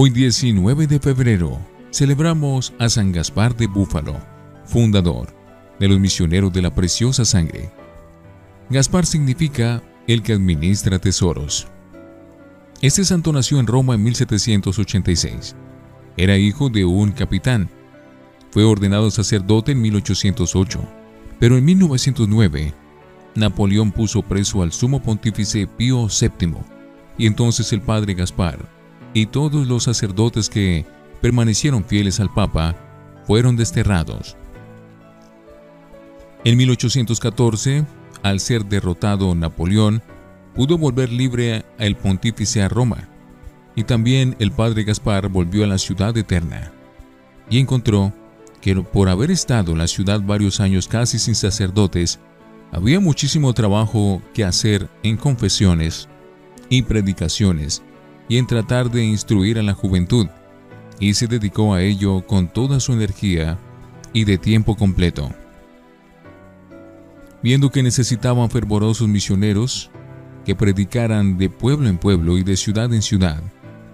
[0.00, 1.58] Hoy 19 de febrero
[1.90, 4.16] celebramos a San Gaspar de Búfalo,
[4.64, 5.34] fundador
[5.80, 7.72] de los misioneros de la preciosa sangre.
[8.70, 11.66] Gaspar significa el que administra tesoros.
[12.80, 15.56] Este santo nació en Roma en 1786.
[16.16, 17.68] Era hijo de un capitán.
[18.52, 20.80] Fue ordenado sacerdote en 1808,
[21.40, 22.72] pero en 1909
[23.34, 26.54] Napoleón puso preso al sumo pontífice Pío VII
[27.18, 28.77] y entonces el padre Gaspar
[29.18, 30.86] y todos los sacerdotes que
[31.20, 32.76] permanecieron fieles al Papa
[33.26, 34.36] fueron desterrados.
[36.44, 37.84] En 1814,
[38.22, 40.02] al ser derrotado Napoleón,
[40.54, 43.08] pudo volver libre el pontífice a Roma,
[43.74, 46.70] y también el padre Gaspar volvió a la ciudad eterna,
[47.50, 48.12] y encontró
[48.60, 52.20] que por haber estado en la ciudad varios años casi sin sacerdotes,
[52.70, 56.08] había muchísimo trabajo que hacer en confesiones
[56.68, 57.82] y predicaciones
[58.28, 60.26] y en tratar de instruir a la juventud,
[61.00, 63.58] y se dedicó a ello con toda su energía
[64.12, 65.30] y de tiempo completo.
[67.42, 69.90] Viendo que necesitaban fervorosos misioneros
[70.44, 73.42] que predicaran de pueblo en pueblo y de ciudad en ciudad,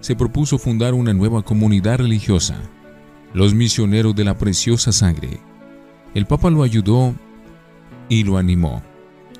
[0.00, 2.56] se propuso fundar una nueva comunidad religiosa,
[3.34, 5.40] los misioneros de la preciosa sangre.
[6.14, 7.14] El Papa lo ayudó
[8.08, 8.82] y lo animó,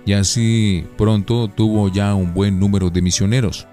[0.04, 3.66] y así pronto tuvo ya un buen número de misioneros.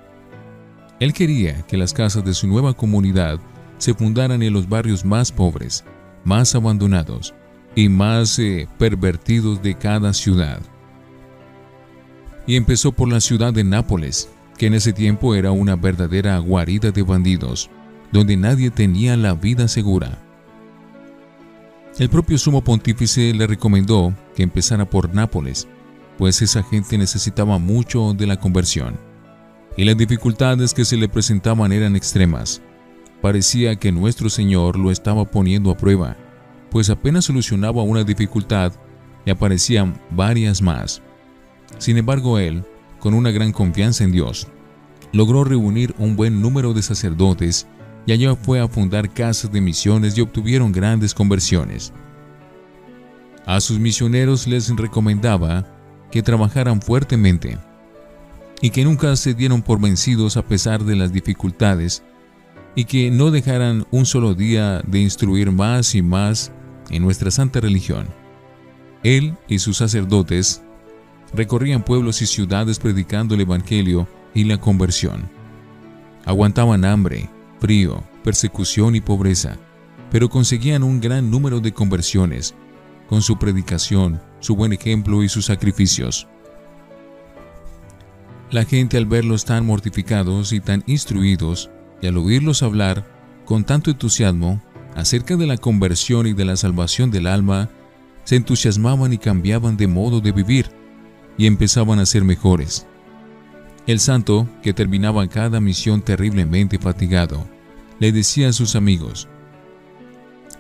[1.04, 3.38] Él quería que las casas de su nueva comunidad
[3.78, 5.84] se fundaran en los barrios más pobres,
[6.24, 7.34] más abandonados
[7.76, 10.62] y más eh, pervertidos de cada ciudad.
[12.48, 16.92] Y empezó por la ciudad de Nápoles, que en ese tiempo era una verdadera guarida
[16.92, 17.70] de bandidos,
[18.14, 20.24] donde nadie tenía la vida segura.
[22.00, 25.68] El propio sumo pontífice le recomendó que empezara por Nápoles,
[26.18, 29.13] pues esa gente necesitaba mucho de la conversión
[29.76, 32.62] y las dificultades que se le presentaban eran extremas.
[33.22, 36.16] Parecía que nuestro Señor lo estaba poniendo a prueba,
[36.70, 38.74] pues apenas solucionaba una dificultad
[39.26, 41.02] y aparecían varias más.
[41.78, 42.64] Sin embargo, él,
[43.00, 44.48] con una gran confianza en Dios,
[45.12, 47.68] logró reunir un buen número de sacerdotes
[48.06, 51.94] y allá fue a fundar casas de misiones y obtuvieron grandes conversiones.
[53.46, 55.66] A sus misioneros les recomendaba
[56.12, 57.58] que trabajaran fuertemente
[58.64, 62.02] y que nunca se dieron por vencidos a pesar de las dificultades
[62.76, 66.54] y que no dejaran un solo día de instruir más y más
[66.90, 68.08] en nuestra santa religión.
[69.04, 70.64] Él y sus sacerdotes
[71.34, 75.30] recorrían pueblos y ciudades predicando el Evangelio y la conversión.
[76.24, 79.58] Aguantaban hambre, frío, persecución y pobreza,
[80.10, 82.56] pero conseguían un gran número de conversiones
[83.10, 86.30] con su predicación, su buen ejemplo y sus sacrificios.
[88.54, 91.72] La gente al verlos tan mortificados y tan instruidos,
[92.04, 93.04] y al oírlos hablar
[93.46, 94.62] con tanto entusiasmo
[94.96, 97.72] acerca de la conversión y de la salvación del alma,
[98.26, 100.70] se entusiasmaban y cambiaban de modo de vivir,
[101.36, 102.86] y empezaban a ser mejores.
[103.88, 107.48] El santo, que terminaba cada misión terriblemente fatigado,
[108.00, 109.28] le decía a sus amigos,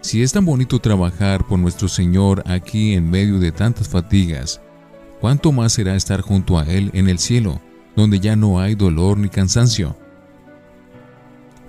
[0.01, 4.61] Si es tan bonito trabajar por nuestro Señor aquí en medio de tantas fatigas,
[5.21, 7.61] ¿cuánto más será estar junto a Él en el cielo?
[7.95, 9.95] Donde ya no hay dolor ni cansancio.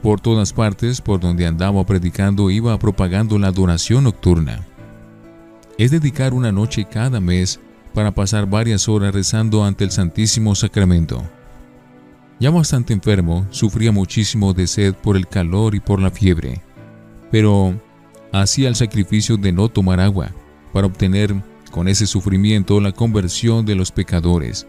[0.02, 4.66] Por todas partes por donde andaba predicando iba propagando la adoración nocturna.
[5.78, 7.58] Es dedicar una noche cada mes
[7.94, 11.22] para pasar varias horas rezando ante el Santísimo Sacramento.
[12.40, 16.60] Ya bastante enfermo, sufría muchísimo de sed por el calor y por la fiebre,
[17.30, 17.74] pero
[18.32, 20.30] hacía el sacrificio de no tomar agua
[20.72, 21.34] para obtener
[21.70, 24.66] con ese sufrimiento la conversión de los pecadores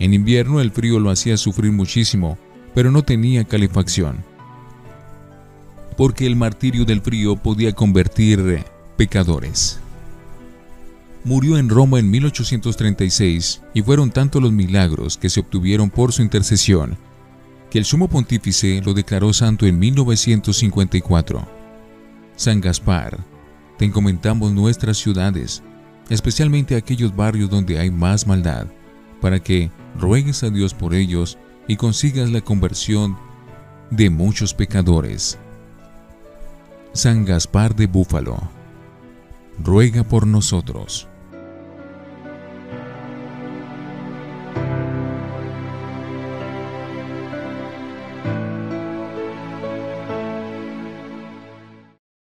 [0.00, 2.36] en invierno el frío lo hacía sufrir muchísimo,
[2.74, 4.24] pero no tenía calefacción.
[5.96, 8.64] Porque el martirio del frío podía convertir
[8.96, 9.78] pecadores.
[11.22, 16.22] Murió en Roma en 1836 y fueron tantos los milagros que se obtuvieron por su
[16.22, 16.98] intercesión
[17.70, 21.48] que el sumo pontífice lo declaró santo en 1954.
[22.36, 23.18] San Gaspar,
[23.78, 25.62] te encomendamos nuestras ciudades,
[26.08, 28.66] especialmente aquellos barrios donde hay más maldad,
[29.20, 31.38] para que ruegues a Dios por ellos
[31.68, 33.16] y consigas la conversión
[33.90, 35.38] de muchos pecadores.
[36.92, 38.40] San Gaspar de Búfalo,
[39.62, 41.09] ruega por nosotros.